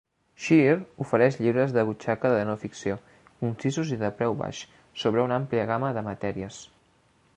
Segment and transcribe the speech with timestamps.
[0.43, 0.69] Shire
[1.03, 2.97] ofereix llibres de butxaca de no ficció,
[3.43, 4.63] concisos i de preu baix,
[5.03, 6.59] sobre una àmplia gama de matèries.